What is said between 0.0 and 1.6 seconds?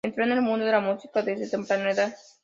Entró en el mundo de la música desde